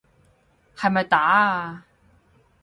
[0.75, 1.85] 係咪打啊？